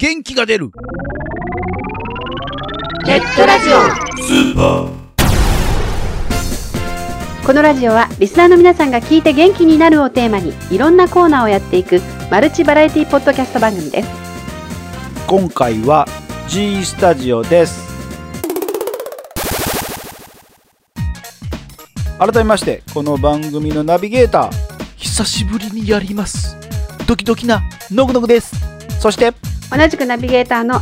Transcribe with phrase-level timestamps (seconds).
[0.00, 0.70] 元気が出る。
[3.04, 3.68] ネットラジ
[4.54, 4.88] オ。
[7.44, 12.00] このラジオはリスナーの皆さんが聞いて元気になるをテーマにいろんなコーナーをやっていく
[12.30, 14.08] マルチバラエティポッドキャスト番組です。
[15.26, 16.06] 今回は
[16.46, 17.88] G スタジオです。
[22.20, 24.50] 改めましてこの番組のナビゲーター
[24.94, 26.56] 久しぶりにやります。
[27.08, 28.54] ドキドキなノグノグです。
[29.00, 29.32] そして
[29.70, 30.80] 同じくナビゲーターの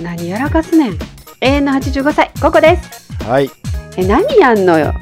[0.00, 0.98] 何やらかすねん。
[1.40, 3.24] 永遠の85歳ココです。
[3.24, 3.50] はい。
[3.96, 4.94] え何やんのよ。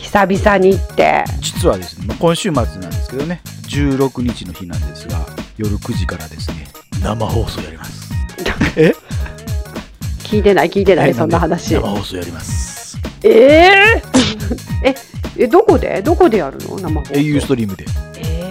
[0.00, 1.24] 久々にって。
[1.40, 3.40] 実はですねまあ今週末なんですけどね。
[3.68, 5.18] 16日の日なんですが
[5.56, 6.68] 夜9時からですね
[7.02, 8.12] 生放送やります。
[8.76, 8.92] え？
[10.24, 11.74] 聞いてない聞いてないはいそんな話。
[11.74, 12.98] 生放送やります。
[13.22, 13.70] え？
[14.82, 14.94] ー え
[15.38, 16.02] えどこで？
[16.02, 16.76] どこでやるの？
[16.78, 17.14] 生放送。
[17.14, 17.84] au ストリームで。
[18.18, 18.50] え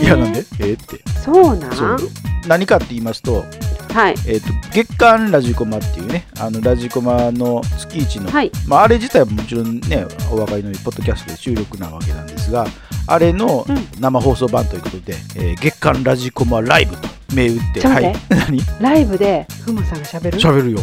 [0.00, 0.04] ー。
[0.04, 0.44] いやなんで？
[0.60, 1.00] えーって。
[1.24, 1.98] そうなん？
[2.46, 3.44] 何かって言いますと,、
[3.94, 4.14] はい。
[4.26, 8.50] えー、と月刊ラジコマっていうねあのラジコマの月一の、はい。
[8.66, 12.66] まあ、あれ自体はもちろんねお分かりのようにポッドキャストで収録なわけなんですが
[13.06, 13.76] あれのうん。
[14.00, 18.16] 生放送版ということで、えー月刊ラジコマライブと銘打ってはい。
[18.28, 18.60] 何？
[18.80, 20.38] ライブでふもさんがしゃべる？
[20.38, 20.78] 喋るよ。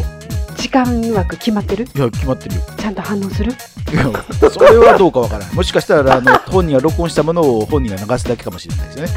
[0.57, 1.85] 時間枠決まってる？
[1.95, 2.61] いや決まってるよ。
[2.77, 3.51] ちゃんと反応する？
[3.51, 9.11] いやそれはどうかわからないもしかしたらあの本人が録音したものを本人が流すだけかもしれないですよね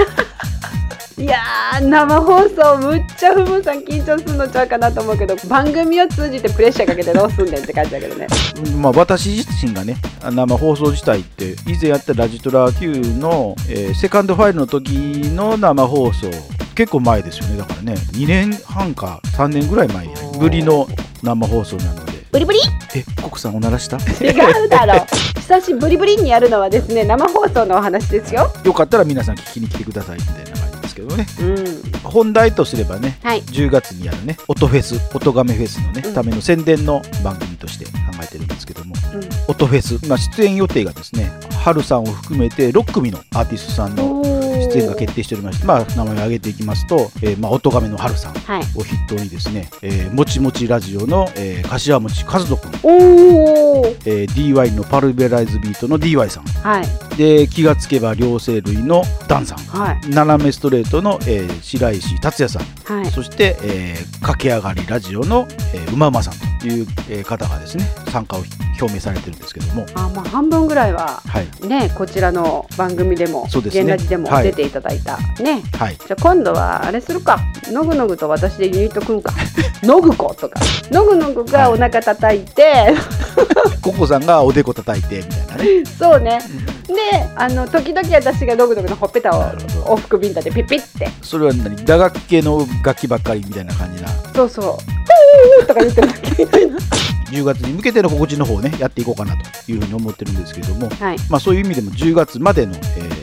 [1.16, 8.26] いやー生放送むっちゃふもさん緊張するのちゃうかなと思うけど番組を通じてプレッシャーかけてどうすんねんって感じだけどね。
[8.80, 9.96] まあ、私自身がね
[10.28, 16.30] 生放送自体って以前やったラジトラ Q の、えーセカンドファイルの時の生放送
[16.74, 17.58] 結構前ですよね。
[17.58, 20.08] だからね2年半か3年ぐらい前
[20.40, 20.88] ぶりの
[21.22, 22.12] 生放送なので。
[22.32, 22.58] ブリブリ？
[22.96, 23.98] えココさんおならした？
[23.98, 24.32] 違
[24.64, 25.06] うだろ。
[25.38, 28.52] 久しぶりぶりにやるのはですね生放送のお話ですよ。
[28.64, 30.63] よかったら皆さん聞きに来てくださいみたいな
[30.94, 31.26] ですけどね。
[31.40, 32.10] うん。
[32.10, 33.42] 本題とすればねはい。
[33.42, 36.14] 10月にやるね音フェス音ガメフェスのね、うん。
[36.14, 37.90] ための宣伝の番組として考
[38.22, 39.20] えてるんですけどもうん。
[39.48, 41.30] 音フェス、まあ、出演予定がですね
[41.62, 44.22] ハルさんを含めて6組のアーティストさんの
[44.74, 48.62] 出演が決定しておりまして、まあ、名前を挙げていきますと、えーまあ、音亀のハルさんはい。
[48.74, 56.44] を筆頭にですね、えーもちもちラジオの、えー、柏餅和人君、おおえー DY のパルベライズビートの DY さん。
[56.44, 57.16] はい。
[57.16, 59.58] で気がつけば両生類のダンさん。
[59.58, 60.00] はい。
[60.10, 63.00] 斜めストレートの、えー白石達也さん。
[63.00, 63.10] はい。
[63.10, 68.42] そして、えー駆け上がりラジオの、えー、うまうまさんという、えー方がですね参加を
[68.80, 69.86] 表明されてるんですけども。
[69.94, 71.66] あまあ半分ぐらいははい。
[71.66, 73.82] ねこちらの番組でもそうですね。
[73.82, 74.44] 現ラジでもはい。
[74.44, 75.62] 出ていただいた、ね。
[75.78, 75.96] はい。
[75.96, 77.38] じゃあ今度はあれするか。
[77.72, 79.32] のぐのぐと私でユニット組むか。
[79.82, 80.60] のぐことか。
[80.90, 82.94] のぐのぐがお腹叩いて、
[83.82, 85.84] ココさんがおでこ叩いてみたいなね。
[85.98, 86.38] そうね。
[86.86, 86.94] で
[87.36, 89.42] あの時々私がのぐのぐのほっぺたを
[89.86, 91.08] 往復ビンタでピッピッて。
[91.22, 91.76] それは何？
[91.84, 94.08] 打楽器系の楽器ばっかりみたいな感じな。
[94.34, 96.78] そうそう「ふー 」とか言ってるだけみたいな
[97.30, 102.78] 10月に向けての心地の方をねやっていこうかなというふうに思ってるんですけれども、はいまあ、そういう意味でも10月までの、え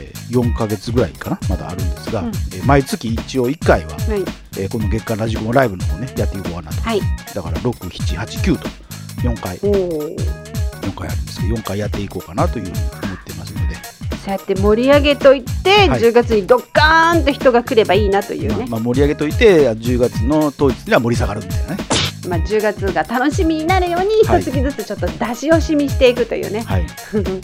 [0.08, 1.38] ー4ヶ月ぐらいかな。
[1.48, 2.28] まだあるんですが、うん。
[2.28, 4.24] えー毎月一応1回は、はい
[4.58, 6.80] えーこの月間ラジコンライブの方ねやっていこうかなと。
[6.80, 7.00] はい。
[7.34, 8.68] だから6789と
[9.22, 9.58] 4回。
[9.62, 10.16] おお
[10.82, 13.74] 4回あるんですけど4回やっていこうかなというふうに思ってますので、
[14.24, 16.00] そうやって盛り上げといて、はい。
[16.00, 21.81] 10月にドッカーンと人が来ればいいなというね、まあまあ、盛り上げといて10月の当日には盛り下がるみたいなね
[22.28, 24.42] まあ、10月が楽しみになるように一はい。
[24.44, 26.86] 月ずつちょっと出し惜しみしていくというね、はい。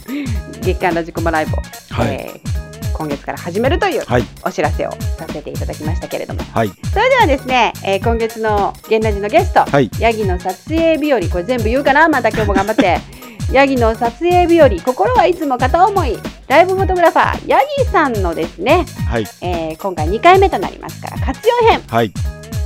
[0.62, 1.56] 月間ラジコマライブを、
[1.90, 2.14] はい。
[2.14, 4.24] えー今月から始めるというはい。
[4.44, 6.40] お知らせをさせていただきましたけれども。
[6.52, 6.72] はい。
[6.92, 9.88] それではですね、えー今月の「ゲンラジ」のゲスト、はい。
[10.00, 12.08] ヤギの撮影日和これ全部言うかな？
[12.08, 12.98] また今日も頑張って。
[13.52, 16.18] ヤギの撮影日和心はいつも片思い。
[16.48, 19.24] ライブフォトグラファーヤギさんのですね、はい。
[19.42, 22.12] えー今回2回目となりますから活用編はい。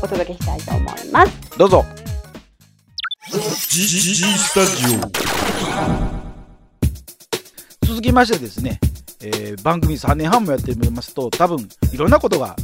[0.01, 1.33] お届けしたいと思います。
[1.59, 1.85] どうぞ
[3.33, 3.39] G,
[3.87, 4.99] G, G スタジオ
[7.87, 8.79] 続きましてですね、
[9.23, 12.55] えー番組3年半もやってみますと多分いろんなことが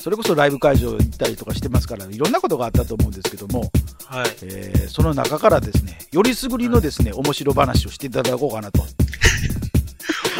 [0.00, 3.70] それこそライブ会場行ったりとかしてますからいろんなことがあったと思うんですけども、
[4.06, 4.30] はい。
[4.44, 8.82] えーその中からですねよりすぐりのですね面白話をしていただこうかなと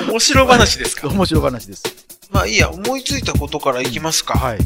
[0.09, 1.83] 面白話ですか面白話です
[2.31, 4.39] まあいいや、思いついたことからいきますか。
[4.39, 4.59] はい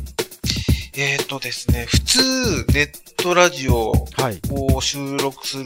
[0.97, 2.19] えーとですね、普通、
[2.73, 5.65] ネットラジオはいを収録する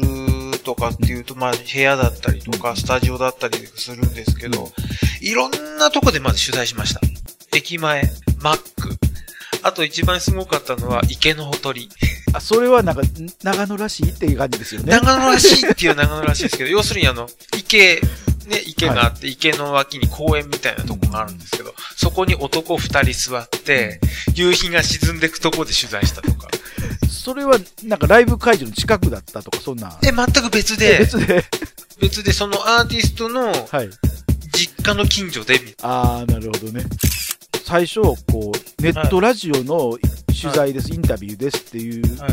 [0.65, 4.73] とかっていうと、まあ部屋だったりとか、スタジオだったりするんですけど、
[5.21, 7.01] いろんなとこでまず取材しました。
[7.55, 8.03] 駅前、
[8.41, 8.97] マック。
[9.63, 11.89] あと一番すごかったのは池のほとり。
[12.35, 13.05] あそれはなんかん
[13.43, 18.01] 長野らしいっていう感じですよね長野らしいっていう長野らしいですけど、 要するにあの、池
[18.47, 24.01] ね、池があって、池の脇に公園みたいなとこがあるんですけど、そこに男二人座って、
[24.35, 26.49] 夕日が沈んでいくとこで取材したとか。
[27.13, 29.99] それはなんかライブ会場の近くだったとか、そんな。
[30.01, 31.45] で、全く別えで、別で。
[32.01, 33.91] 別でそのアーティストのはい。
[34.55, 36.85] 実家の近所で、ああ、なるほどね。
[37.65, 39.97] 最初、こう、ネットラジオの
[40.29, 42.33] 取材です、インタビューですっていうはい。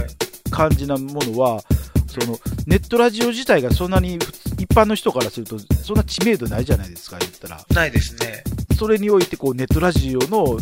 [0.49, 1.61] 感じなものは、
[2.07, 7.65] そのネットラジオ自体がそんなに普通一般の人からすると、そんな知名度ないじゃないですか、言ったら。
[7.69, 8.43] ないですね。
[8.77, 10.57] それにおいてこうネットラジオの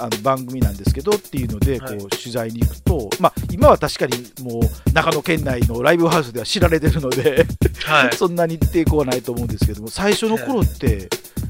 [0.00, 4.62] あの番組なんですけどっていうのでこはいう取材に行くと、まあ、今は確かにもう
[4.92, 7.46] 長野県内のライブハウスでは知られてるので、
[7.84, 8.14] はい。
[8.16, 11.08] そんなに抵抗はないと思うんですけども最初の頃って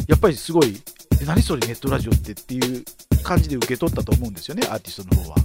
[0.09, 0.81] やっぱりすごい
[1.21, 2.85] え何それネットラジオってっていう
[3.23, 5.37] 感じで受け取ったと思うんですよねアーティストの方は。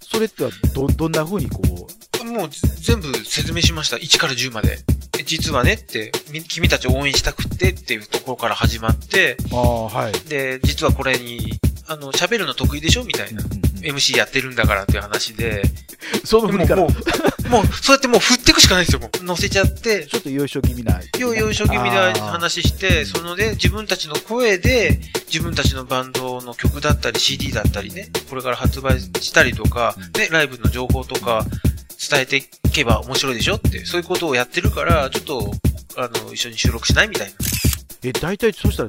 [0.00, 1.62] それってはどどんな風にこ
[2.20, 2.26] う？
[2.26, 2.34] うん。
[2.34, 2.50] もう
[2.80, 3.96] 全部説明しました。
[3.96, 4.78] 1から10まで。
[5.18, 11.58] え実はねって、み君たちを応援したくってっていうところから始まって、ああはい、で、実はこれに、
[11.92, 13.42] あの、喋るの得意でしょみたいな。
[13.82, 15.62] MC やってるんだからっていう話で、
[16.24, 16.66] そのもう、
[17.48, 19.24] もう、そうやってもう振っていくしかないんですよ、もう。
[19.24, 31.44] 乗せちゃって、ちょっとよいしょ気味なよよいしょ気味で話して、そのね、自分たちの声で、自分たちのバンドの曲だったり CD だったりね、これから発売したりとかうん、ね、ライブの情報とか
[32.10, 35.52] 伝えていけば面白いでしょって、そういうことをやってるから、ちょっと、
[35.96, 37.34] あの、一緒に収録しないみたいな。
[38.04, 38.88] え大体そしたら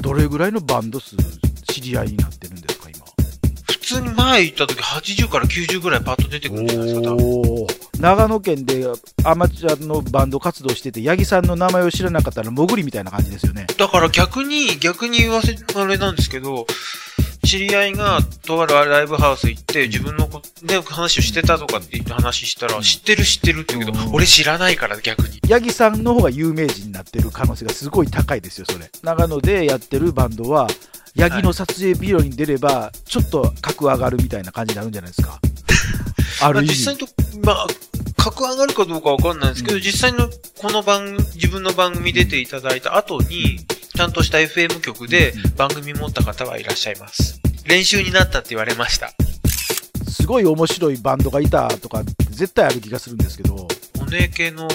[0.00, 1.16] どれぐらいのバンド数？
[1.76, 3.04] 知り合いになってるんですか今。
[3.66, 7.26] 普通に前行った時80から90ぐらいパッと出てくるんじゃないですか、多分。
[7.26, 8.00] おー。
[8.00, 8.86] 長野県で
[9.24, 13.66] アマチュアのバンド活動してて八木さんの名前を知らなかったら潜りみたいな感じですよね。
[13.76, 16.66] だから逆に、逆に言わせ、あれなんですけど、
[17.46, 24.14] 知り合いがとあるライブハウス行って自分のこ、ね、話をしてたとかって話したら、知ってる知ってるって言うけどう、ん。
[24.14, 25.40] 俺知らないから逆に。
[25.48, 28.90] 八木さんの方が有名人になってる可能性がすごい高いですよそれ。
[29.02, 30.66] 長野でやってるバンドは
[31.16, 35.38] 八木の撮影ビデオに出ればちょっと格上がるみたいな感じになるんじゃないですか？
[36.42, 36.74] あまあ、る意味。
[36.76, 37.06] 実際と、
[37.42, 37.66] まあ、
[38.16, 39.82] 格上がるかどうかわかんないですけど、うん。
[39.82, 40.28] 実際の
[40.58, 43.60] この番、自分の番組出ていただいた後に、
[43.96, 47.40] ちゃんとした FM 局で番組持った方はいらっしゃいます。
[47.64, 49.10] 練習になったって言われました。
[50.06, 53.66] すごい面白いバンドがいたとか絶対ある気がするんですけど
[53.98, 54.68] 骨系の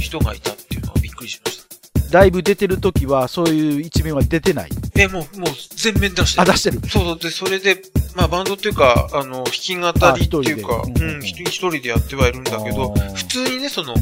[0.00, 1.66] 人がいたっていうのはびっくりしまし
[2.10, 2.18] た。
[2.18, 6.42] ライブ出てる時はそういう一面は出てないえ、もう、もう全面出してる。
[6.42, 7.18] あ出してるそうそう。
[7.18, 7.82] で、それで、
[8.14, 14.00] まあバンドっていうか、あの、弾き語りっていうか、うんうん、一人でやってはいるんだけど普通にね、そのう、ん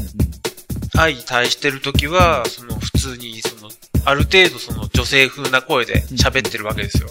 [0.97, 3.60] 愛に対してる時は、その、普通に、その、
[4.05, 7.09] ある程度その女性風な声で喋ってるわけですよ。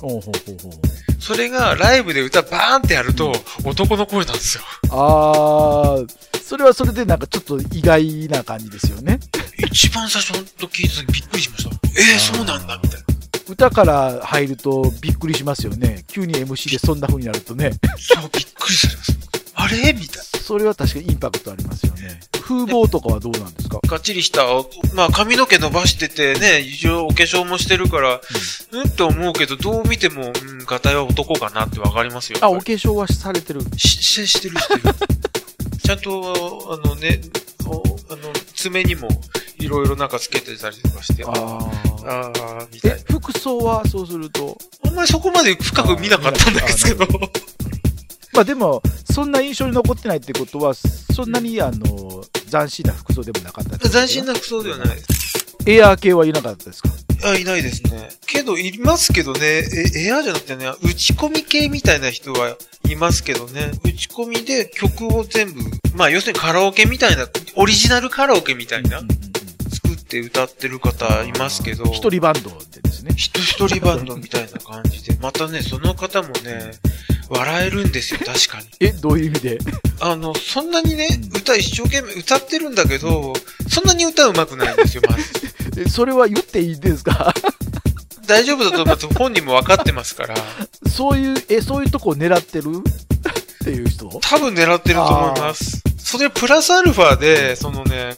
[1.21, 3.33] それがライブで歌バーンってやると、
[3.65, 4.65] 男の声なんですよ。
[4.91, 9.21] あーそれはそれでなんかちょっと意外な感じですよね
[9.57, 11.71] 一番最初ほんと聞いた時びっくりしました。
[11.71, 13.07] えー、そうなんだ、みたいな。
[13.49, 19.19] 歌から入るとびっくりしますよね急に MC でそんな風になるとねそう、びっくりされます。
[19.55, 19.93] あれ？
[19.93, 20.23] みたいな。
[20.41, 22.19] それは確かにインパクトありますよね
[22.50, 23.79] 風貌とかはどうなんですか？
[23.87, 24.43] がっちりした、
[24.93, 28.20] まあ髪の毛伸ばしててね、一応お化粧もしてるから、
[28.73, 32.41] うんって思うけど、どう見ても、うん、ガタイは男かなってわかりますよ。
[32.43, 33.61] あお化粧はされてる？
[33.61, 34.81] りし、ししてるしてる。
[35.81, 37.20] ちゃんと、あのね、
[37.67, 37.82] お
[38.12, 39.08] あの、爪にも
[39.61, 41.31] いろいろなんかつけてたりとかして、あ
[42.05, 43.05] あみたいなえ。
[43.08, 44.58] 服装はそうすると？
[44.85, 47.06] あんまりそこまで深く見なかったんですけど。
[48.32, 48.81] まあでも
[49.12, 55.47] そんな印象に残ってないってことはそんなにあの斬新な服装でもなかったってこと斬新な服装ではないです。
[55.66, 56.90] エアー系はいなかったですか？
[57.23, 58.09] あ、いないですね。
[58.26, 62.57] けど、いますけどね、え、エアじゃなくてね、打ち込み系みたいな人は
[62.88, 65.61] いますけどね、打ち込みで曲を全部、
[65.95, 69.21] まあ要するにカラオケみたいな、オリジナルカラオケみたいなうん、うんうん
[69.71, 73.14] 作って歌ってる方いますけど、一人バンドでですね。
[73.14, 76.73] 人一人バンドみたいな感じで、またね、その方もね、
[77.31, 78.67] 笑えるんですよ、確かに。
[78.81, 79.59] えどういう意味で？
[80.01, 83.33] あの、そんなにねう、ん歌一生懸命歌ってるんだけど、
[83.69, 85.23] そんなに歌うまくないんですよ、まず。
[85.81, 87.33] えそれは言っていいんですか？
[88.27, 89.07] 大丈夫だと思います。
[89.15, 90.35] 本人も分かってますから。
[90.91, 92.71] そういうえそういうとこを狙ってる？
[93.63, 94.07] っていう人？
[94.23, 95.83] 多分狙ってると思います。
[95.99, 98.17] それプラスアルファで、そのね、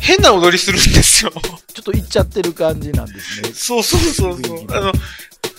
[0.00, 1.32] 変な踊りするんですよ。
[1.74, 4.54] ちょっと行っちゃってる感じなんですねそうそうそうそ。
[4.54, 4.92] うあの、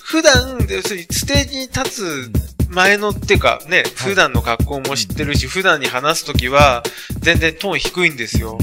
[0.03, 2.31] 普段、要するにステージに立つ
[2.69, 6.83] 前のっていうかね、普段の格好も知ってるし、普段に話すときは
[7.19, 8.57] 全然トーン低いんですよ。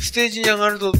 [0.00, 0.92] ステージに上がると、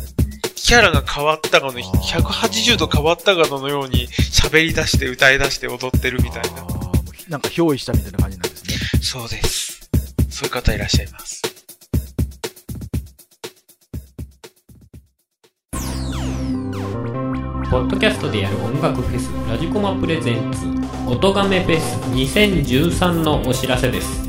[0.55, 6.67] キャラが変わったかの、180度変わったかのように喋り出して歌い出して踊ってるみたいな。
[7.29, 9.89] なんか憑依したみたいな感じなんですねそうです。
[10.31, 11.43] そういう方いらっしゃいます。
[17.71, 20.78] ポッドキャストでやる音楽フェスラジコマプレゼンツ
[21.09, 24.29] 音亀フェス2013のお知らせです。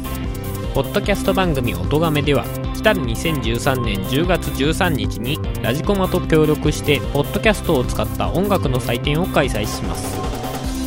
[0.74, 10.18] ポッドキャスト番組音亀では来たる2013年10月13日にラジコマと協力してポッドキャストを使った音楽の祭典を開催します。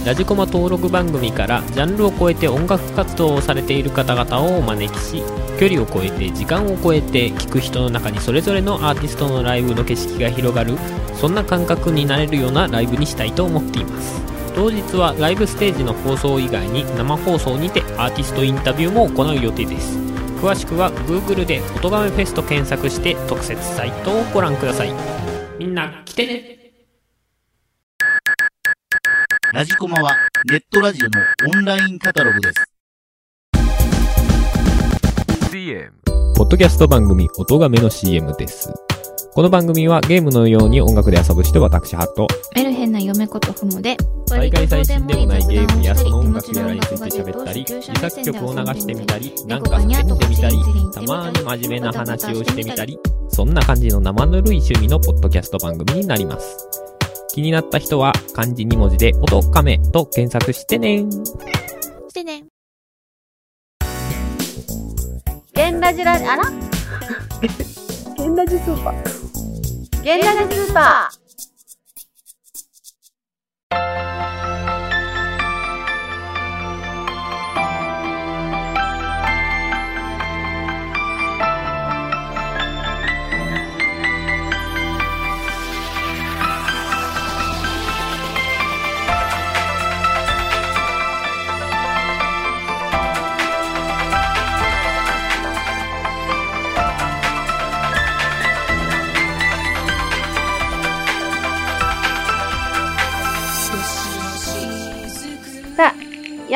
[0.07, 5.23] ラジコマ登録番組からジャンルを超えて音楽活動をされている方々をお招きし
[5.61, 10.73] 距離を超えて時間を超えて聴く人の中にそれぞれのアーティストのライブの景色が広がる
[11.21, 14.32] そんな感覚になれるようなライブにしたいと思っています。
[14.55, 19.99] 当日はライブステージの放送以外に生放送にてアーティストインタビューも行う予定です。
[20.43, 24.93] 詳しくは Google で「音亀フェス」と検索して特設サイトをご覧ください。
[25.59, 26.59] みんな来てね。
[29.53, 30.17] ラジコマは
[30.51, 31.21] ネットラジオの
[31.55, 32.73] オンラインカタログです。
[35.51, 35.93] CM
[36.35, 38.73] ポッドキャスト番組音亀の CM です
[39.35, 42.27] この番組はゲームのように音楽で遊ぶ人私ハット。
[42.55, 43.97] メルヘンな嫁ことふもで
[44.29, 50.57] 大会最新でもないゲームやその音楽やらについて喋ったり自作曲を流してみたりなんか叫んでみたり
[50.93, 52.99] たまに真面目な話をしてみたり
[53.31, 56.55] そんな感じの生ぬるい趣味のポッドキャスト番組になります。
[57.35, 61.07] 気になった人は漢字2文字で音亀と検索してね。
[62.11, 62.45] してね。
[65.55, 66.45] ゲンラジラあら？
[68.19, 69.12] ゲンラジスーパー
[70.03, 71.22] 現代スーパー。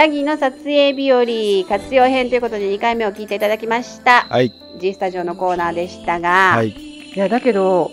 [0.07, 1.25] ヤギの撮影日和
[1.69, 4.27] 活用編ということで2回目を聞いていただきました。
[4.31, 4.53] はい。
[4.79, 6.69] G スタジオのコーナーでしたが、はい。
[6.69, 7.91] いやだけど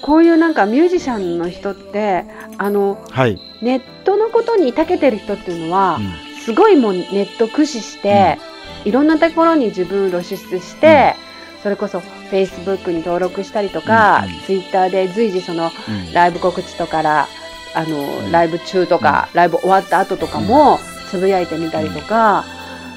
[0.00, 2.24] こういうなんかミュージシャンの人って
[2.58, 3.40] あのはい。
[3.62, 6.36] ネットのことに長けてる人っていうのは、うん。
[6.40, 8.38] すごいもうネット駆使して、
[8.84, 11.14] いろんなところに自分を露出して、
[11.62, 11.98] それこそ
[12.32, 14.34] Facebook に登録したりとか、うん。
[14.34, 14.40] うん。
[14.40, 16.12] Twitter で随時そのうん。
[16.12, 17.28] ライブ告知とから
[17.76, 18.32] あの、ん。
[18.32, 20.80] ライブ中とか、ライブ終わった後とかも
[21.12, 22.46] つぶやいてみたりとか、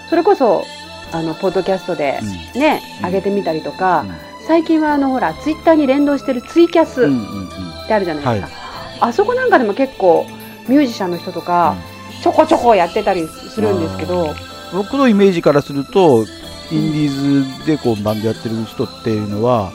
[0.09, 0.63] それこそ
[1.11, 2.19] あのポッドキャストで
[2.53, 2.61] うん。
[2.61, 4.15] ね、うん上げてみたりとか、うん。
[4.47, 7.47] 最近はあのほらツイッターに連動してるツイキャスうんうんうん。
[7.47, 8.57] ってあるじゃないですか、
[9.01, 10.25] あそこなんかでも結構
[10.69, 11.75] ミュージシャンの人とか、
[12.23, 14.33] ちょこちょこやってたりするんですけど、
[14.73, 16.25] 僕のイメージからすると
[16.71, 19.71] インディーズでこうバンドやってる人っていうのは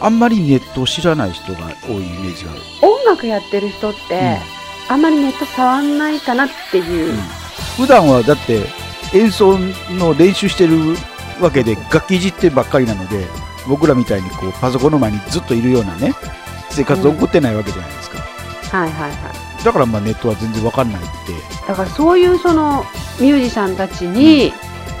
[0.00, 4.38] あんまりネットを知らない人が多いイメージがある、音楽やってる人って、
[4.88, 7.14] あんまりネット触んないかなっていう、
[7.80, 8.66] 普段はだって
[9.14, 9.58] 演奏
[9.90, 10.76] の練習してる
[11.40, 13.26] わけで楽器いじってばっかりなので
[13.66, 16.14] 僕らみたいにこうパソコンの前にずっといるようなね
[16.70, 19.64] 生活を送ってないわけじゃないですか、はいはいはい。
[19.64, 21.10] だからまあネットは全然わかんないって。
[21.66, 22.84] だからそういうその
[23.18, 24.52] ミュージシャンたちに、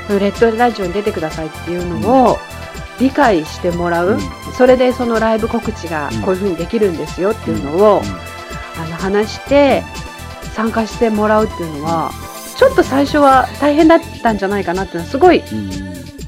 [0.08, 2.38] レッドラジオに出てくださいっていうのを
[2.98, 4.20] 理解してもらう、うん。
[4.56, 6.22] それでそのライブ告知がうん。
[6.22, 8.02] こういうふうにできるんですよっていうのを、
[8.76, 9.84] あの話して
[10.54, 12.10] 参加してもらうっていうのは
[12.60, 15.42] ちょっと最初は大変だったんじゃないかなっていうのはすごい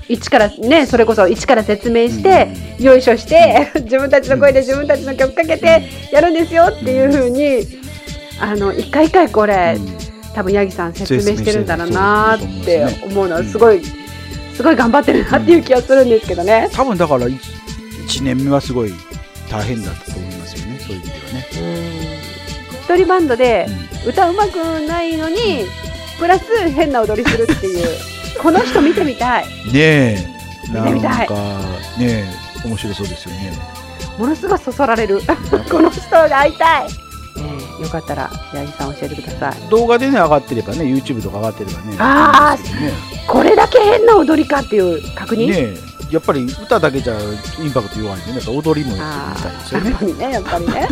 [0.08, 2.48] 一からねそれこそ一から説明して、
[2.78, 7.66] よいしょして自分たちの声で自分たちの曲かけてやるんですよっていうふうに
[8.40, 9.76] あの一回一回これ、
[10.34, 13.34] 多分ヤギさん説明してるんだろうなーって思うの。
[13.36, 13.84] はすごい
[14.54, 16.70] すごい頑張ってるなっていう気がするんですけどね。
[16.72, 18.94] 多分だから 1, 年目はすごい
[19.50, 21.46] 大変だったと思いますよねそういう意味ではね、
[22.84, 23.66] 一人バンドで
[24.06, 24.56] 歌うまく
[24.88, 25.66] ないのに
[26.22, 27.88] プラス変な踊りするっていう
[28.40, 29.44] この人見てみたい。
[29.72, 30.72] ねえ。
[30.72, 31.26] なん見てみたい。
[31.26, 32.24] かねえ
[32.64, 33.52] 面白そうですよね。
[34.16, 35.20] ものすごいそそられる。
[35.68, 36.86] この人が会いたい、
[37.38, 39.68] えーよかったら八木さん教えてください。
[39.68, 42.92] 動画でね上がってればね YouTube とか上がってればねあーいいんですけどね。
[43.26, 45.76] これだけ変な踊りかっていう確認、ね
[46.10, 46.14] え。
[46.14, 47.18] やっぱり歌だけじゃ
[47.58, 49.90] インパクト弱いんでね踊りもやってみたいですよね。
[49.90, 50.88] やっぱりねやっぱりね、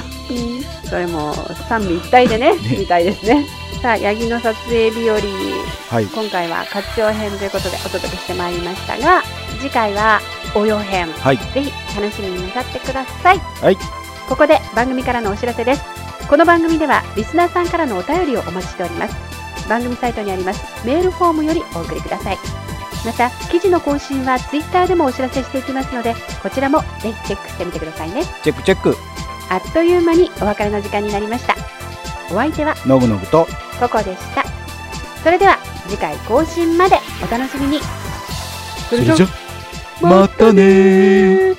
[0.82, 1.32] うん、それも
[1.68, 2.54] 三位一体でね。
[2.76, 3.46] 見たいですね
[3.80, 5.14] さあ八木の撮影日和。
[5.16, 6.06] はい。
[6.06, 9.22] 今回は活用編ということでお届けしてまいりましたが
[9.58, 10.20] 次回は
[10.54, 11.38] 応用編、はい。
[11.38, 13.38] ぜひ楽しみになさってください。
[13.38, 13.76] はい。
[14.28, 15.82] ここで番組からのお知らせです。
[16.28, 19.16] この番組ではリスナーさんからのお便りをお待ちしております。
[19.66, 20.86] 番組サイトにあります。
[20.86, 22.38] メールフォームよりお送りください。
[23.06, 28.24] また記事の更新はツイッターでもお知らせしていきますのでこちらもぜひチェックしてみてくださいね。
[28.42, 28.94] チェックチェック。
[29.48, 31.56] あっという間にお別れの時間になりました。
[32.30, 33.48] お相手はのぐのぐと
[33.80, 34.44] ココでした。
[35.24, 35.56] それでは
[35.88, 37.80] 次回更新までお楽しみに。
[38.90, 39.26] それじゃ
[40.02, 41.54] またね